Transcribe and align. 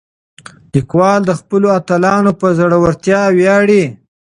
لیکوال 0.73 1.21
د 1.25 1.31
خپلو 1.39 1.67
اتلانو 1.79 2.31
په 2.39 2.47
زړورتیا 2.57 3.21
ویاړي. 3.37 3.83